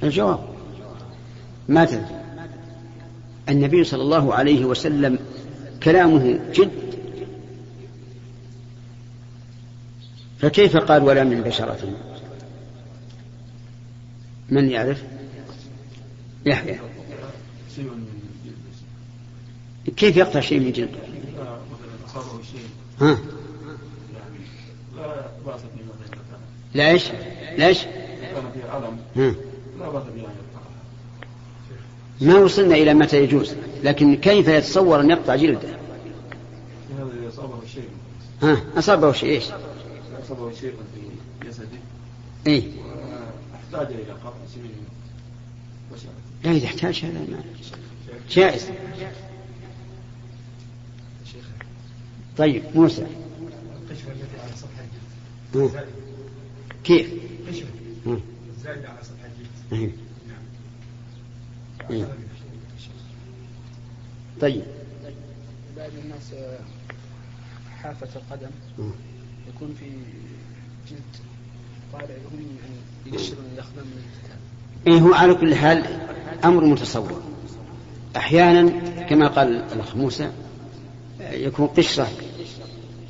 الجواب. 0.02 0.40
ما 1.68 1.84
تدري. 1.84 2.04
النبي 3.48 3.84
صلى 3.84 4.02
الله 4.02 4.34
عليه 4.34 4.64
وسلم 4.64 5.18
كلامه 5.82 6.38
جد 6.52 6.97
فكيف 10.40 10.76
قال 10.76 11.02
ولا 11.02 11.24
من 11.24 11.40
بشرة؟ 11.42 11.78
من 14.48 14.70
يعرف؟ 14.70 15.02
يحيى. 16.46 16.78
كيف 19.96 20.16
يقطع 20.16 20.40
شيء 20.40 20.60
من 20.60 20.72
جلده؟ 20.72 20.98
ها؟ 23.00 23.18
لا 26.74 26.90
إيش 26.90 27.08
لا 27.56 27.66
إيش 27.66 27.84
ما 32.20 32.36
وصلنا 32.36 32.74
إلى 32.74 32.94
متى 32.94 33.22
يجوز 33.22 33.54
لكن 33.84 34.16
كيف 34.16 34.48
يتصور 34.48 35.00
أن 35.00 35.10
يقطع 35.10 35.36
جلده؟ 35.36 35.68
ها؟ 38.42 38.62
أصابه 38.78 39.12
شيء 39.12 39.30
إيش؟ 39.30 39.44
أصابه 40.28 40.52
شيء 40.54 40.72
في 40.94 41.46
جسده؟ 41.48 41.66
إيه. 42.46 42.62
واحتاج 43.72 43.94
إلى 43.94 44.12
قطع 44.12 44.32
بشرة 45.92 46.10
لا 46.44 46.50
إذا 46.50 46.66
احتاج 46.66 47.04
هذا 47.04 47.20
ما 47.20 47.42
جائز. 48.30 48.68
طيب 52.38 52.62
موسى. 52.74 53.02
القشرة 53.02 54.12
التي 54.12 54.40
على 54.42 54.52
سطح. 54.56 54.70
الجلد. 55.54 55.86
كيف؟ 56.84 57.10
قشرة 57.48 57.66
ها. 58.06 58.20
زائدة 58.64 58.88
على 58.88 58.98
سطح 59.02 59.24
الجلد. 59.24 59.82
إيه. 59.82 59.90
نعم. 60.28 60.42
إيه. 61.90 62.08
طيب. 64.40 64.62
بعض 65.76 65.90
الناس 66.04 66.32
آه، 66.32 66.58
حافة 67.82 68.08
القدم. 68.16 68.50
يكون 69.48 69.74
في 69.80 69.84
جلد 70.90 71.00
طالع 71.92 72.04
هم 72.04 72.40
يعني 72.40 72.76
يقشرون 73.06 73.44
الأقدام 73.54 73.84
من 73.86 74.02
الكتاب. 74.02 74.38
إيه 74.86 75.00
هو 75.00 75.14
على 75.14 75.34
كل 75.34 75.54
حال 75.54 75.84
أمر 76.44 76.64
متصور. 76.64 77.22
أحيانا 78.16 78.70
كما 79.04 79.28
قال 79.28 79.64
الأخ 79.72 79.96
موسى 79.96 80.30
يكون 81.20 81.66
قشرة 81.66 82.08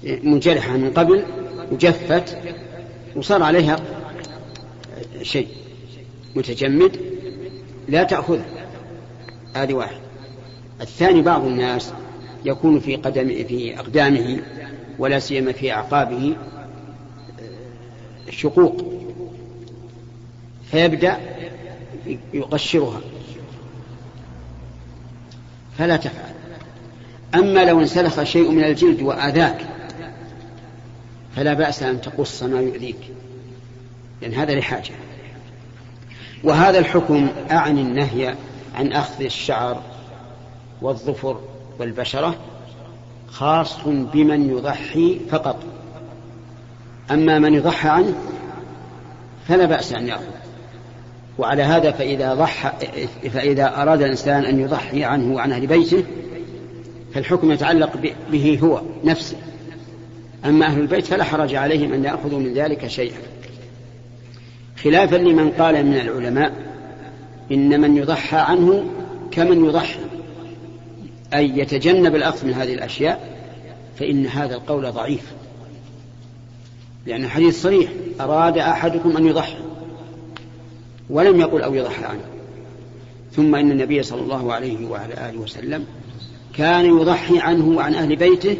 منجرحة 0.04 0.76
من 0.76 0.90
قبل 0.90 1.24
وجفت 1.72 2.38
وصار 3.16 3.42
عليها 3.42 3.76
شيء 5.22 5.48
متجمد 6.36 7.00
لا 7.88 8.02
تأخذه. 8.02 8.44
هذه 9.54 9.74
واحد. 9.74 10.00
الثاني 10.80 11.22
بعض 11.22 11.44
الناس 11.44 11.92
يكون 12.44 12.80
في 12.80 12.96
قدم 12.96 13.28
في 13.28 13.78
أقدامه 13.78 14.38
ولا 14.98 15.18
سيما 15.18 15.52
في 15.52 15.72
أعقابه 15.72 16.36
شقوق. 18.30 18.84
فيبدأ 20.70 21.18
يقشرها. 22.34 23.00
فلا 25.78 25.96
تفعل. 25.96 26.34
أما 27.34 27.64
لو 27.64 27.80
انسلخ 27.80 28.22
شيء 28.22 28.50
من 28.50 28.64
الجلد 28.64 29.02
وآذاك 29.02 29.66
فلا 31.36 31.54
بأس 31.54 31.82
أن 31.82 32.00
تقص 32.00 32.42
ما 32.42 32.60
يؤذيك 32.60 32.98
لأن 34.22 34.34
هذا 34.34 34.54
لحاجة. 34.54 34.94
وهذا 36.44 36.78
الحكم 36.78 37.28
أعني 37.50 37.80
النهي 37.80 38.34
عن 38.74 38.92
أخذ 38.92 39.24
الشعر 39.24 39.82
والظفر 40.82 41.40
والبشرة 41.78 42.36
خاص 43.30 43.78
بمن 43.86 44.50
يضحي 44.50 45.20
فقط. 45.30 45.56
أما 47.10 47.38
من 47.38 47.54
يضحى 47.54 47.88
عنه 47.88 48.14
فلا 49.48 49.64
بأس 49.64 49.92
أن 49.92 50.08
يأخذ. 50.08 50.38
وعلى 51.38 51.62
هذا 51.62 51.90
فإذا 51.90 52.34
ضحى 52.34 52.70
فإذا 53.30 53.82
أراد 53.82 54.02
الإنسان 54.02 54.44
أن 54.44 54.60
يضحي 54.60 55.04
عنه 55.04 55.34
وعن 55.34 55.52
أهل 55.52 55.66
بيته 55.66 56.04
فالحكم 57.14 57.52
يتعلق 57.52 57.92
به 58.32 58.58
هو 58.62 58.80
نفسه. 59.04 59.36
أما 60.44 60.66
أهل 60.66 60.80
البيت 60.80 61.06
فلا 61.06 61.24
حرج 61.24 61.54
عليهم 61.54 61.92
أن 61.92 62.04
يأخذوا 62.04 62.38
من 62.38 62.54
ذلك 62.54 62.86
شيئا. 62.86 63.18
خلافا 64.84 65.16
لمن 65.16 65.50
قال 65.50 65.86
من 65.86 65.94
العلماء 65.94 66.52
إن 67.52 67.80
من 67.80 67.96
يضحى 67.96 68.36
عنه 68.36 68.84
كمن 69.30 69.64
يضحي. 69.64 70.00
أي 71.34 71.58
يتجنب 71.58 72.14
الأخذ 72.16 72.46
من 72.46 72.54
هذه 72.54 72.74
الأشياء 72.74 73.38
فإن 73.98 74.26
هذا 74.26 74.54
القول 74.54 74.92
ضعيف. 74.92 75.32
لأن 77.06 77.24
الحديث 77.24 77.62
صريح 77.62 77.90
أراد 78.20 78.58
أحدكم 78.58 79.16
أن 79.16 79.26
يضحي 79.26 79.58
ولم 81.10 81.40
يقل 81.40 81.62
أو 81.62 81.74
يضحى 81.74 82.04
عنه. 82.04 82.24
ثم 83.32 83.54
إن 83.54 83.70
النبي 83.70 84.02
صلى 84.02 84.20
الله 84.20 84.52
عليه 84.52 84.86
وعلى 84.86 85.30
آله 85.30 85.38
وسلم 85.38 85.86
كان 86.54 86.84
يضحي 86.84 87.38
عنه 87.38 87.68
وعن 87.68 87.94
أهل 87.94 88.16
بيته 88.16 88.56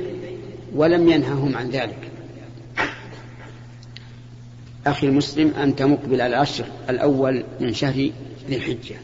ولم 0.75 1.09
ينههم 1.09 1.57
عن 1.57 1.71
ذلك. 1.71 2.11
أخي 4.87 5.07
المسلم 5.07 5.53
أنت 5.63 5.83
مقبل 5.83 6.21
على 6.21 6.27
العشر 6.27 6.65
الأول 6.91 7.45
من 7.61 7.75
شهر 7.75 8.11
ذي 8.49 8.57
الحجة. 8.57 8.97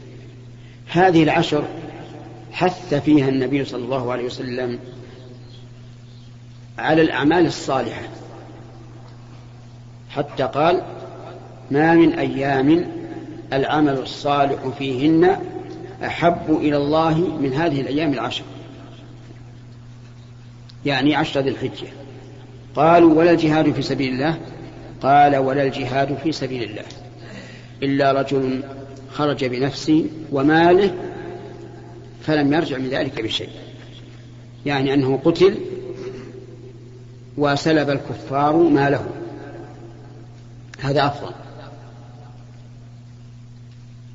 هذه 0.87 1.23
العشر 1.23 1.63
حث 2.55 2.93
فيها 2.93 3.29
النبي 3.29 3.65
صلى 3.65 3.83
الله 3.83 4.11
عليه 4.11 4.25
وسلم 4.25 4.79
على 6.77 7.01
الأعمال 7.01 7.45
الصالحة. 7.45 8.01
حتى 10.09 10.43
قال 10.43 10.83
ما 11.71 11.95
من 11.95 12.13
أيام 12.13 12.91
العمل 13.53 13.93
الصالح 13.93 14.67
فيهن 14.77 15.39
أحب 16.05 16.49
إلى 16.49 16.77
الله 16.77 17.17
من 17.17 17.53
هذه 17.53 17.81
الأيام 17.81 18.13
العشر. 18.13 18.43
يعني 20.85 21.15
عشر 21.15 21.39
ذي 21.39 21.49
الحجة. 21.49 21.87
قالوا 22.75 23.13
ولا 23.13 23.31
الجهاد 23.31 23.71
في 23.71 23.81
سبيل 23.81 24.13
الله. 24.13 24.37
قال 25.01 25.35
ولا 25.35 25.63
الجهاد 25.63 26.17
في 26.23 26.31
سبيل 26.31 26.63
الله. 26.63 26.85
إلا 27.83 28.11
رجل 28.11 28.63
خرج 29.11 29.45
بنفسه 29.45 30.05
وماله 30.31 30.93
فلم 32.25 32.53
يرجع 32.53 32.77
من 32.77 32.89
ذلك 32.89 33.21
بشيء. 33.21 33.49
يعني 34.65 34.93
أنه 34.93 35.19
قتل 35.25 35.57
وسلب 37.37 37.89
الكفار 37.89 38.55
ماله. 38.55 39.07
هذا 40.79 41.05
أفضل. 41.05 41.33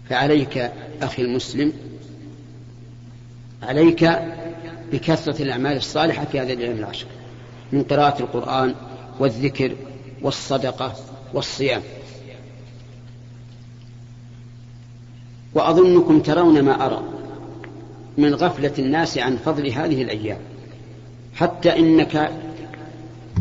فعليك 0.08 0.72
أخي 1.02 1.22
المسلم 1.22 1.72
عليك 3.62 4.10
بكثرة 4.92 5.42
الأعمال 5.42 5.76
الصالحة 5.76 6.24
في 6.24 6.40
هذه 6.40 6.52
الأيام 6.52 6.78
العشر 6.78 7.06
من 7.72 7.82
قراءة 7.82 8.22
القرآن 8.22 8.74
والذكر 9.18 9.76
والصدقة 10.22 10.94
والصيام. 11.34 11.82
وأظنكم 15.54 16.20
ترون 16.20 16.62
ما 16.62 16.86
أرى. 16.86 17.19
من 18.18 18.34
غفلة 18.34 18.72
الناس 18.78 19.18
عن 19.18 19.36
فضل 19.36 19.66
هذه 19.66 20.02
الأيام. 20.02 20.38
حتى 21.34 21.78
إنك 21.78 22.30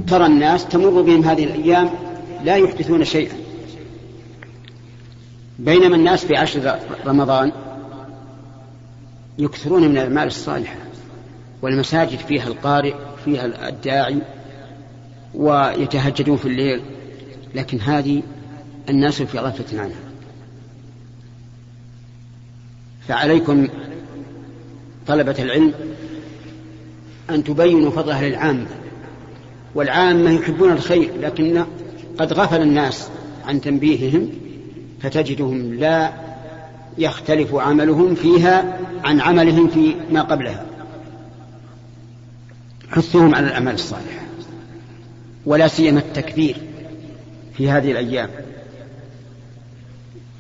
ترى 0.08 0.26
الناس 0.26 0.68
تمر 0.68 1.02
بهم 1.02 1.24
هذه 1.24 1.44
الأيام 1.44 1.90
لا 2.44 2.56
يحدثون 2.56 3.04
شيئا. 3.04 3.36
بينما 5.60 5.96
الناس 5.96 6.26
في 6.26 6.36
عشر 6.36 6.80
رمضان 7.06 7.52
يكثرون 9.40 9.82
من 9.82 9.98
الأعمال 9.98 10.28
الصالحة 10.28 10.76
والمساجد 11.62 12.18
فيها 12.18 12.48
القارئ 12.48 12.94
فيها 13.26 13.70
الداعي 13.70 14.22
ويتهجدون 15.34 16.38
في 16.38 16.46
الليل 16.46 16.82
لكن 17.56 17.80
هذه 17.80 18.24
الناس 18.90 19.22
في 19.22 19.40
غفلة 19.40 19.82
عنها. 19.82 20.00
فعليكم 23.08 23.68
طلبة 25.08 25.36
العلم 25.40 25.74
أن 27.30 27.44
تبينوا 27.44 27.92
فضلها 27.92 28.30
للعامة 28.30 28.66
والعامة 29.76 30.32
يحبون 30.32 30.72
الخير 30.72 31.12
لكن 31.22 31.64
قد 32.20 32.34
غفل 32.34 32.62
الناس 32.62 33.10
عن 33.46 33.62
تنبيههم 33.62 34.30
فتجدهم 35.02 35.74
لا 35.74 36.14
يختلف 36.98 37.56
عملهم 37.56 38.16
فيها 38.16 38.80
عن 39.04 39.22
عملهم 39.22 39.68
في 39.68 39.96
ما 40.12 40.22
قبلها. 40.22 40.66
حثهم 42.90 43.36
على 43.36 43.48
الأعمال 43.48 43.74
الصالحة 43.74 44.20
ولا 45.46 45.68
سيما 45.68 46.00
التكبير 46.00 46.58
في 47.54 47.70
هذه 47.70 47.92
الأيام. 47.92 48.30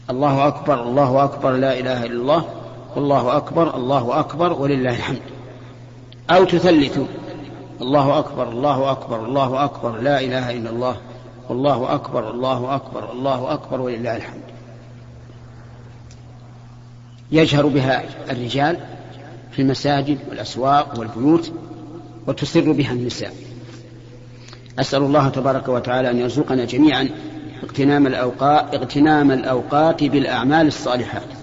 الله 0.09 0.47
أكبر 0.47 0.83
الله 0.83 1.23
أكبر 1.23 1.51
لا 1.51 1.79
إله 1.79 2.05
إلا 2.05 2.21
الله. 2.21 2.58
والله 2.95 3.37
أكبر 3.37 3.75
الله 3.75 4.19
أكبر 4.19 4.53
ولله 4.53 4.89
الحمد. 4.89 5.21
أو 6.29 6.43
تثلثوا 6.43 7.05
الله 7.81 8.19
أكبر 8.19 8.49
الله 8.49 8.91
أكبر 8.91 9.25
الله 9.25 9.63
أكبر 9.63 9.97
لا 9.97 10.19
إله 10.19 10.51
إلا 10.51 10.69
الله. 10.69 10.95
والله 11.49 11.95
أكبر 11.95 12.31
الله 12.31 12.75
أكبر 12.75 13.11
الله 13.11 13.53
أكبر 13.53 13.81
ولله 13.81 14.15
الحمد. 14.15 14.41
يجهر 17.31 17.67
بها 17.67 18.03
الرجال 18.31 18.79
في 19.51 19.61
المساجد 19.61 20.17
والأسواق 20.29 20.99
والبيوت 20.99 21.51
وتسر 22.27 22.71
بها 22.71 22.91
النساء. 22.91 23.33
أسأل 24.79 25.01
الله 25.01 25.29
تبارك 25.29 25.67
وتعالى 25.67 26.11
أن 26.11 26.19
يرزقنا 26.19 26.65
جميعا 26.65 27.09
اغتنام 27.63 28.07
الأوقات, 28.07 28.75
اغتنام 28.75 29.31
الأوقات 29.31 30.03
بالأعمال 30.03 30.67
الصالحات. 30.67 31.38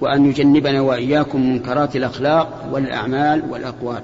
وأن 0.00 0.26
يجنبنا 0.26 0.80
وإياكم 0.80 1.50
منكرات 1.50 1.96
الأخلاق 1.96 2.68
والأعمال 2.72 3.50
والأقوال. 3.50 4.02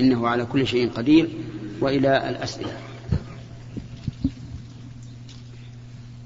إنه 0.00 0.28
على 0.28 0.44
كل 0.44 0.66
شيء 0.66 0.90
قدير 0.90 1.28
وإلى 1.80 2.28
الأسئلة. 2.28 2.72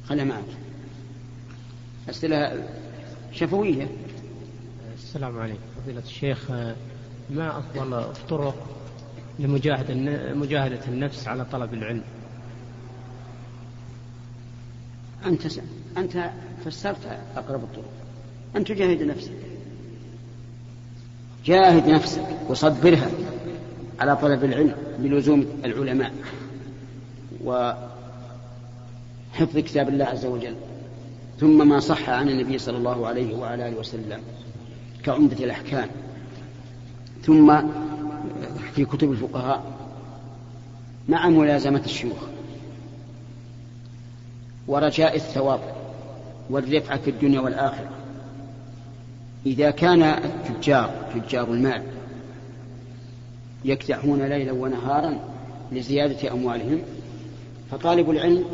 خلها 0.09 0.25
معك. 0.25 0.45
أسئلة 2.11 2.69
شفوية. 3.33 3.89
السلام 4.95 5.39
عليكم. 5.39 5.59
فضيلة 5.83 6.03
الشيخ 6.07 6.51
ما 7.31 7.59
أفضل 7.59 7.95
الطرق 7.95 8.67
لمجاهدة 9.39 9.95
مجاهدة 10.35 10.81
النفس 10.89 11.29
على 11.29 11.45
طلب 11.45 11.75
العلم؟ 11.75 12.03
أنت 15.27 15.43
أنت 15.97 16.31
فسرت 16.65 17.19
أقرب 17.37 17.63
الطرق. 17.63 18.00
أن 18.57 18.65
تجاهد 18.65 19.03
نفسك. 19.03 19.33
جاهد 21.45 21.89
نفسك 21.89 22.27
وصبرها 22.49 23.11
على 24.01 24.17
طلب 24.17 24.45
العلم 24.45 24.75
بلزوم 24.99 25.47
العلماء 25.65 26.13
وحفظ 27.45 27.79
كتاب 29.59 29.89
الله 29.89 30.05
عز 30.05 30.27
وجل. 30.27 30.55
ثم 31.41 31.69
ما 31.69 31.81
صح 31.81 32.09
عن 32.11 32.29
النبي 32.29 32.59
صلى 32.59 32.77
الله 32.77 33.07
عليه 33.07 33.37
وعلى 33.37 33.69
آله 33.69 33.79
وسلم 33.79 34.21
كعمدة 35.05 35.45
الأحكام. 35.45 35.89
ثم 37.23 37.61
في 38.75 38.85
كتب 38.85 39.13
الفقهاء 39.13 39.65
مع 41.09 41.29
ملازمة 41.29 41.83
الشيوخ 41.85 42.19
ورجاء 44.69 45.17
الثواب 45.17 45.61
والرفعة 46.51 46.99
في 46.99 47.11
الدنيا 47.11 47.41
والآخرة. 47.41 47.91
إذا 49.47 49.71
كان 49.71 50.03
التجار 50.03 50.95
تجار 51.15 51.53
المال 51.53 51.83
يكدحون 53.65 54.23
ليلا 54.23 54.53
ونهارا 54.53 55.19
لزيادة 55.73 56.33
أموالهم 56.33 56.83
فطالب 57.71 58.11
العلم 58.11 58.45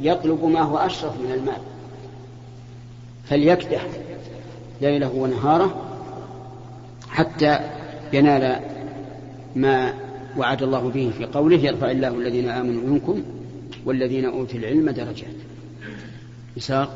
يطلب 0.00 0.44
ما 0.44 0.60
هو 0.60 0.78
أشرف 0.78 1.20
من 1.20 1.32
المال. 1.32 1.60
فليكدح 3.24 3.86
ليله 4.80 5.12
ونهاره 5.12 5.82
حتى 7.08 7.58
ينال 8.12 8.60
ما 9.56 9.94
وعد 10.36 10.62
الله 10.62 10.88
به 10.88 11.12
في 11.18 11.24
قوله 11.24 11.56
يرفع 11.56 11.90
الله 11.90 12.08
الذين 12.08 12.48
آمنوا 12.48 12.82
منكم 12.82 13.22
والذين 13.84 14.24
أوتوا 14.24 14.58
العلم 14.58 14.90
درجات. 14.90 15.34
يسار 16.56 16.88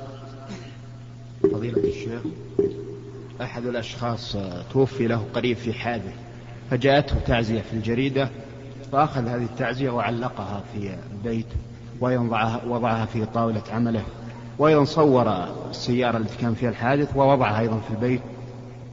فضيلة 1.43 1.79
الشيخ. 1.79 2.23
أحد 3.43 3.67
الأشخاص 3.67 4.37
توفي 4.73 5.07
له 5.07 5.25
قريب 5.35 5.57
في 5.57 5.73
حادث 5.73 6.15
فجاءته 6.71 7.17
تعزية 7.27 7.61
في 7.61 7.73
الجريدة 7.73 8.29
فأخذ 8.93 9.29
هذه 9.29 9.43
التعزية 9.43 9.91
وعلقها 9.91 10.63
في 10.73 10.95
البيت 11.13 11.47
وأيضا 12.01 12.61
وضعها 12.67 13.05
في 13.05 13.25
طاولة 13.25 13.63
عمله 13.73 14.03
وأيضا 14.59 14.85
صور 14.85 15.45
السيارة 15.71 16.17
التي 16.17 16.37
كان 16.41 16.55
فيها 16.55 16.71
الحادث 16.71 17.17
ووضعها 17.17 17.61
أيضا 17.61 17.81
في 17.89 17.95
البيت 17.95 18.21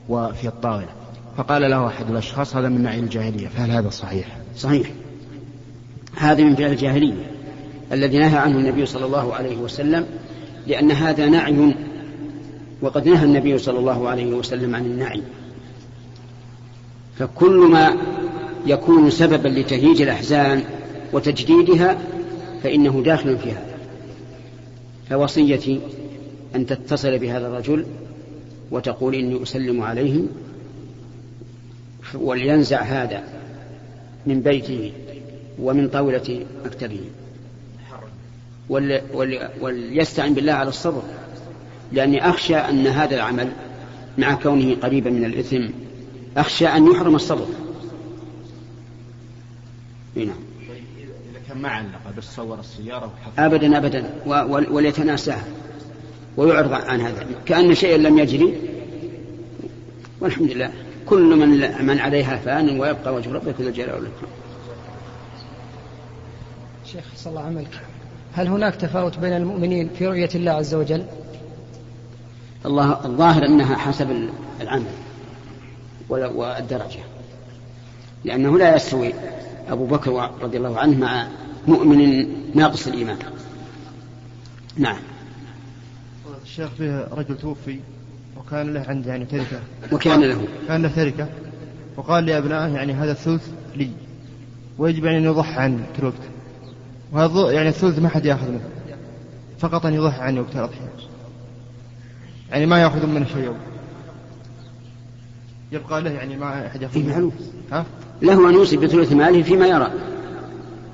وفي 0.10 0.48
الطاولة. 0.48 0.90
فقال 1.38 1.62
له 1.62 1.88
أحد 1.88 2.10
الأشخاص 2.10 2.56
هذا 2.56 2.70
من 2.70 2.84
نعي 2.84 3.00
الجاهلية. 3.00 3.48
فهل 3.48 3.72
هذا 3.72 3.90
صحيح؟ 3.90 4.28
صحيح. 4.58 4.88
هذا 6.16 6.44
من 6.44 6.56
فعل 6.56 6.72
الجاهلية 6.72 7.32
الذي 7.92 8.18
نهى 8.18 8.38
عنه 8.38 8.58
النبي 8.58 8.86
صلى 8.86 9.06
الله 9.06 9.34
عليه 9.34 9.58
وسلم 9.58 10.06
لأن 10.68 10.92
هذا 10.92 11.26
نعي 11.26 11.76
وقد 12.82 13.08
نهى 13.08 13.26
النبي 13.26 13.58
صلى 13.58 13.80
الله 13.80 14.10
عليه 14.10 14.34
وسلم 14.34 14.76
عن 14.76 14.86
النعي 14.86 15.22
فكل 17.18 17.58
ما 17.72 17.98
يكون 18.66 19.10
سببا 19.10 19.48
لتهييج 19.48 20.02
الأحزان 20.02 20.63
وتجديدها 21.13 21.98
فإنه 22.63 23.02
داخل 23.06 23.38
في 23.38 23.52
هذا 23.52 23.78
فوصيتي 25.10 25.80
أن 26.56 26.66
تتصل 26.66 27.20
بهذا 27.20 27.48
الرجل 27.48 27.86
وتقول 28.72 29.16
إني 29.16 29.44
أسلم 29.44 29.82
عليهم 29.82 30.28
ولينزع 32.16 32.82
هذا 32.82 33.24
من 34.26 34.42
بيته 34.42 34.92
ومن 35.60 35.88
طاولة 35.88 36.46
مكتبه 36.66 37.00
وليستعن 39.62 40.34
بالله 40.34 40.54
على 40.54 40.70
الصبر 40.70 41.02
لأني 41.91 42.30
أخشى 42.30 42.56
أن 42.56 42.88
هذا 42.88 43.15
العمل 43.15 43.50
مع 44.17 44.34
كونه 44.34 44.76
قريبا 44.76 45.10
من 45.10 45.26
الإثم 45.26 45.65
أخشى 46.38 46.67
أن 46.67 46.91
يحرم 46.91 47.15
الصبر. 47.15 47.47
نعم. 50.15 50.28
إذا 50.28 51.39
كان 51.47 51.58
ما 51.58 51.69
علق 51.69 52.17
بس 52.17 52.23
صور 52.23 52.60
السيارة 52.60 53.13
أبدا 53.39 53.78
أبدا. 53.78 54.10
وليتناساها 54.71 55.45
ويعرض 56.38 56.73
عن 56.73 57.02
هذا. 57.02 57.26
كأن 57.45 57.76
شيئا 57.76 57.97
لم 57.97 58.19
يجري. 58.19 58.54
والحمد 60.21 60.52
لله. 60.52 60.71
كل 61.10 61.36
من 61.36 61.86
من 61.86 62.00
عليها 62.00 62.38
فان 62.38 62.80
ويبقى 62.80 63.13
وجه 63.13 63.34
ربك 63.34 63.62
ذو 63.62 63.67
الجلال 63.67 63.93
والإكرام 63.93 64.32
شيخ 66.86 67.04
صلى 67.15 67.32
الله 67.32 67.41
عملك 67.41 67.82
هل 68.34 68.47
هناك 68.47 68.76
تفاوت 68.76 69.19
بين 69.19 69.34
المؤمنين 69.34 69.89
في 69.89 70.08
رؤية 70.08 70.30
الله 70.36 70.52
عز 70.52 70.76
وجل؟ 70.76 71.06
الله 72.65 73.06
الظاهر 73.06 73.46
أنها 73.46 73.76
حسب 73.76 74.30
العمل 74.62 74.91
والدرجة. 76.10 77.00
لأنه 78.26 78.58
لا 78.58 78.76
يستوي 78.76 79.13
أبو 79.70 79.86
بكر 79.86 80.32
رضي 80.41 80.58
الله 80.58 80.80
عنه 80.80 80.98
مع 80.98 81.28
مؤمن 81.67 82.28
ناقص 82.56 82.88
الإيمان. 82.88 83.17
نعم. 84.78 84.98
الشيخ 86.43 86.70
فيه 86.78 87.08
رجل 87.12 87.38
توفي 87.38 87.80
وكان 88.38 88.74
له 88.74 88.86
عنده 88.88 89.10
يعني 89.10 89.26
تركة. 89.26 89.60
وكان 89.91 90.22
له. 90.22 90.48
كان 90.67 90.82
له 90.82 90.89
تركة. 90.89 91.28
وقال 91.98 92.26
لأبنائه 92.26 92.74
يعني 92.74 92.93
هذا 92.93 93.12
الثلث 93.12 93.50
لي. 93.76 93.89
ويجب 94.78 95.06
يعني 95.06 95.17
أن 95.17 95.24
يضحى 95.24 95.60
عني 95.60 95.82
كل 95.98 96.06
وقت 96.06 96.13
وهذا 97.12 97.52
يعني 97.52 97.70
الثلث 97.70 98.00
ما 98.00 98.10
حد 98.10 98.26
يأخذ 98.26 98.50
منه. 98.50 98.70
فقط 99.60 99.86
أن 99.86 99.93
يضحى 99.93 100.22
عني 100.22 100.39
وقت 100.39 100.56
الاضحيه 100.56 100.89
يعني 102.52 102.66
ما 102.66 102.82
ياخذون 102.82 103.14
منه 103.14 103.26
شيء. 103.26 103.54
يبقى 105.72 106.02
له 106.02 106.12
يعني 106.12 106.38
ما 106.38 106.68
أحد 106.68 106.82
يأخذ 106.82 107.00
منه. 107.00 107.32
ها؟ 107.72 107.86
له 108.22 108.50
أن 108.50 108.54
يوصي 108.54 108.78
بثلث 108.78 109.12
ماله 109.12 109.42
فيما 109.42 109.68
يرى. 109.68 109.92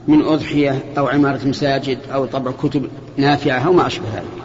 من 0.07 0.21
أضحية 0.21 0.83
أو 0.97 1.07
عمارة 1.07 1.47
مساجد 1.47 1.97
أو 2.13 2.25
طبع 2.25 2.51
كتب 2.51 2.87
نافعة 3.17 3.59
أو 3.59 3.73
ما 3.73 3.87
أشبه 3.87 4.05
ذلك. 4.15 4.43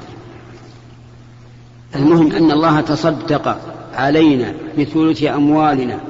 المهم 1.95 2.33
أن 2.33 2.51
الله 2.51 2.81
تصدق 2.81 3.61
علينا 3.95 4.55
بثلث 4.79 5.25
أموالنا 5.25 6.01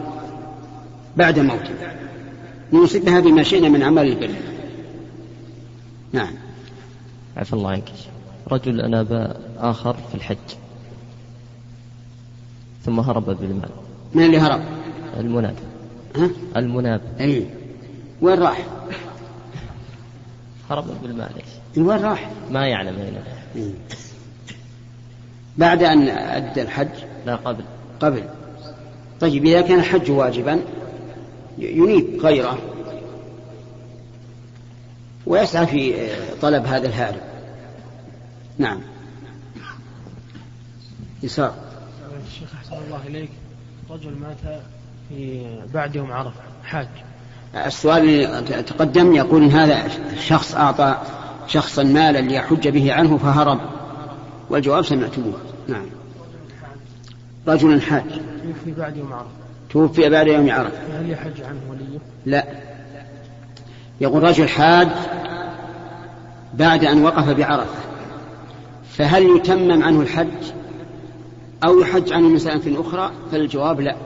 بعد 1.17 1.39
موتنا 1.39 1.95
نوصي 2.73 2.99
بها 2.99 3.21
بما 3.21 3.43
شئنا 3.43 3.69
من 3.69 3.83
عمل 3.83 4.07
البر. 4.07 4.31
نعم. 6.13 6.31
عفى 7.37 7.53
الله 7.53 7.71
عنك. 7.71 7.93
رجل 8.51 8.81
أناب 8.81 9.37
آخر 9.59 9.97
في 10.09 10.15
الحج. 10.15 10.37
ثم 12.85 13.01
هرب 13.01 13.25
بالمال. 13.25 13.71
من 14.14 14.25
اللي 14.25 14.38
هرب؟ 14.38 14.61
المناب 15.17 15.55
ها؟ 16.17 16.31
المناب 16.57 17.01
إي. 17.21 17.47
وين 18.21 18.38
راح؟ 18.38 18.67
هرب 20.71 21.03
بالمال 21.03 21.31
وين 21.77 21.99
راح؟ 21.99 22.31
ما 22.51 22.67
يعلم 22.67 22.97
أين 22.99 23.19
إيه. 23.57 23.73
بعد 25.59 25.83
أن 25.83 26.09
أدى 26.09 26.62
الحج؟ 26.62 26.88
لا 27.27 27.37
قبل. 27.37 27.64
قبل. 28.01 28.25
طيب 29.21 29.45
إذا 29.45 29.61
كان 29.61 29.79
الحج 29.79 30.11
واجبا 30.11 30.61
ينيب 31.59 32.21
غيره. 32.21 32.59
ويسعى 35.27 35.67
في 35.67 36.09
طلب 36.43 36.67
هذا 36.67 36.87
الهارب. 36.87 37.21
نعم. 38.59 38.81
يسار. 41.23 41.67
الشيخ 42.29 42.49
أحسن 42.55 42.77
الله 42.87 43.01
إليك. 43.07 43.31
رجل 43.91 44.11
مات 44.11 44.61
في 45.09 45.47
بعد 45.75 45.97
يوم 45.97 46.12
عرفة 46.12 46.41
حاج. 46.64 46.88
السؤال 47.67 48.45
تقدم 48.64 49.14
يقول 49.14 49.43
إن 49.43 49.51
هذا 49.51 49.88
شخص 50.27 50.55
أعطى 50.55 50.97
شخصا 51.47 51.83
مالا 51.83 52.19
ليحج 52.19 52.69
به 52.69 52.93
عنه 52.93 53.19
فهرب. 53.19 53.61
والجواب 54.51 54.85
سمعتموه. 54.85 55.38
نعم. 55.69 55.87
رجل 57.49 57.83
حاج. 57.83 58.03
توفي 58.43 58.73
بعد 58.79 58.97
يوم 58.97 59.12
عرفة. 59.12 59.31
توفي 59.71 60.09
بعد 60.09 60.27
يوم 60.27 60.51
عرفة. 60.51 61.01
هل 61.01 61.11
يحج 61.11 61.43
عنه 61.43 61.61
وليه؟ 61.71 61.99
لا. 62.27 62.45
يقول 64.01 64.23
رجل 64.23 64.49
حاج 64.49 64.88
بعد 66.55 66.85
أن 66.85 67.05
وقف 67.05 67.29
بعرفة 67.29 67.81
فهل 68.91 69.37
يتمم 69.37 69.83
عنه 69.83 70.01
الحج؟ 70.01 70.58
أو 71.64 71.81
يحج 71.81 72.12
عنه 72.12 72.29
من 72.29 72.38
سنة 72.38 72.81
أخرى 72.81 73.12
فالجواب 73.31 73.81
لا. 73.81 73.97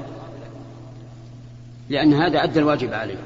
لأن 1.90 2.14
هذا 2.14 2.44
أدى 2.44 2.58
الواجب 2.58 2.92
عليه. 2.92 3.18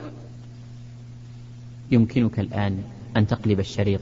يمكنك 1.90 2.38
الآن 2.40 2.82
أن 3.16 3.26
تقلب 3.26 3.60
الشريط. 3.60 4.00